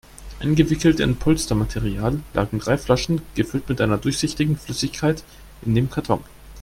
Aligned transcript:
Eingewickelt 0.39 0.99
in 0.99 1.17
Polstermaterial 1.17 2.21
lagen 2.33 2.57
drei 2.57 2.79
Flaschen, 2.79 3.21
gefüllt 3.35 3.69
mit 3.69 3.79
einer 3.81 3.99
durchsichtigen 3.99 4.57
Flüssigkeit, 4.57 5.23
in 5.63 5.75
dem 5.75 5.91
Karton. 5.91 6.23